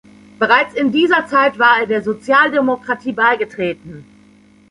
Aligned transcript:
Bereits 0.39 0.73
in 0.73 0.91
dieser 0.91 1.27
Zeit 1.27 1.59
war 1.59 1.81
er 1.81 1.85
der 1.85 2.01
Sozialdemokratie 2.01 3.11
beigetreten. 3.11 4.03